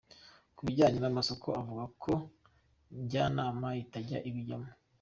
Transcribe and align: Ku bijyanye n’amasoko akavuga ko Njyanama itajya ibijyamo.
Ku 0.55 0.61
bijyanye 0.67 0.99
n’amasoko 1.01 1.47
akavuga 1.59 1.85
ko 2.03 2.11
Njyanama 3.01 3.67
itajya 3.83 4.17
ibijyamo. 4.29 4.69